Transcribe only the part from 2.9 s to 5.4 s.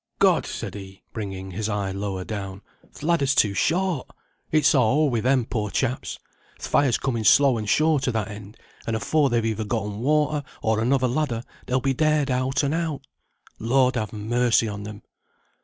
"th' ladder's too short! It's a' over wi'